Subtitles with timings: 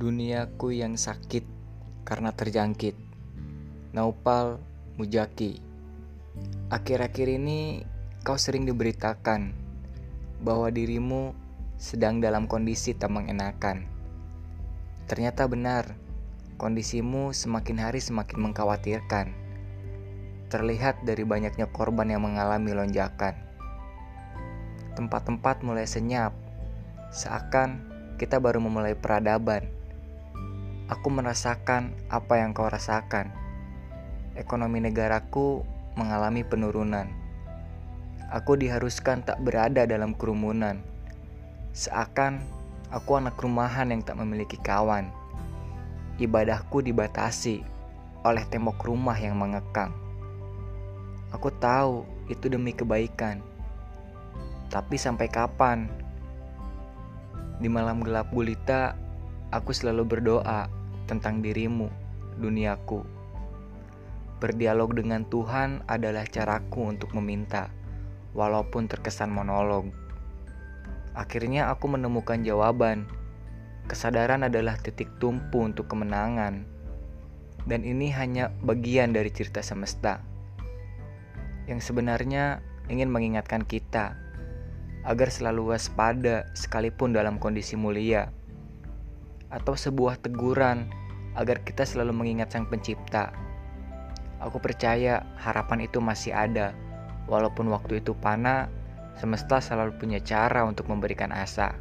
[0.00, 1.44] Duniaku yang sakit
[2.08, 2.96] karena terjangkit.
[3.92, 4.56] Naupal
[4.96, 5.60] Mujaki.
[6.72, 7.84] Akhir-akhir ini
[8.24, 9.52] kau sering diberitakan
[10.40, 11.36] bahwa dirimu
[11.76, 13.84] sedang dalam kondisi tak mengenakan.
[15.04, 15.92] Ternyata benar,
[16.56, 19.36] kondisimu semakin hari semakin mengkhawatirkan.
[20.48, 23.36] Terlihat dari banyaknya korban yang mengalami lonjakan.
[24.96, 26.32] Tempat-tempat mulai senyap,
[27.12, 27.84] seakan
[28.16, 29.79] kita baru memulai peradaban.
[30.90, 33.30] Aku merasakan apa yang kau rasakan.
[34.34, 35.62] Ekonomi negaraku
[35.94, 37.06] mengalami penurunan.
[38.26, 40.82] Aku diharuskan tak berada dalam kerumunan.
[41.70, 42.42] Seakan
[42.90, 45.14] aku anak rumahan yang tak memiliki kawan.
[46.18, 47.62] Ibadahku dibatasi
[48.26, 49.94] oleh tembok rumah yang mengekang.
[51.30, 53.38] Aku tahu itu demi kebaikan.
[54.74, 55.86] Tapi sampai kapan?
[57.62, 58.98] Di malam gelap gulita,
[59.54, 60.79] aku selalu berdoa
[61.10, 61.90] tentang dirimu,
[62.38, 63.02] duniaku.
[64.38, 67.74] Berdialog dengan Tuhan adalah caraku untuk meminta,
[68.32, 69.90] walaupun terkesan monolog.
[71.18, 73.10] Akhirnya aku menemukan jawaban.
[73.90, 76.62] Kesadaran adalah titik tumpu untuk kemenangan.
[77.66, 80.22] Dan ini hanya bagian dari cerita semesta.
[81.66, 84.16] Yang sebenarnya ingin mengingatkan kita
[85.04, 88.32] agar selalu waspada sekalipun dalam kondisi mulia.
[89.50, 90.88] Atau sebuah teguran
[91.34, 93.34] agar kita selalu mengingat Sang Pencipta.
[94.40, 96.72] Aku percaya harapan itu masih ada,
[97.28, 98.72] walaupun waktu itu panah,
[99.20, 101.76] semesta selalu punya cara untuk memberikan asa,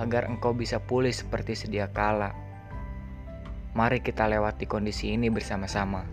[0.00, 2.32] agar engkau bisa pulih seperti sedia kala.
[3.76, 6.08] Mari kita lewati kondisi ini bersama-sama.